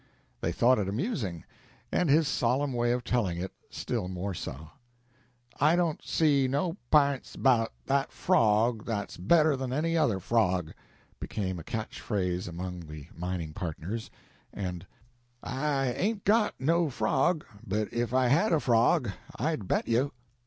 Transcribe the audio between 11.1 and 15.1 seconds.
became a catch phrase among the mining partners; and,